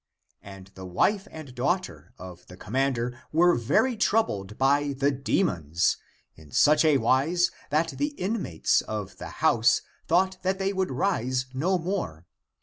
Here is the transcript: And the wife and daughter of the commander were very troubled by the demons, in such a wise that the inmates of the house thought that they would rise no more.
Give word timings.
And 0.41 0.71
the 0.73 0.87
wife 0.87 1.27
and 1.29 1.53
daughter 1.53 2.11
of 2.17 2.47
the 2.47 2.57
commander 2.57 3.21
were 3.31 3.53
very 3.53 3.95
troubled 3.95 4.57
by 4.57 4.93
the 4.93 5.11
demons, 5.11 5.97
in 6.35 6.49
such 6.49 6.83
a 6.83 6.97
wise 6.97 7.51
that 7.69 7.89
the 7.89 8.15
inmates 8.19 8.81
of 8.81 9.17
the 9.17 9.27
house 9.45 9.83
thought 10.07 10.41
that 10.41 10.57
they 10.57 10.73
would 10.73 10.89
rise 10.89 11.45
no 11.53 11.77
more. 11.77 12.25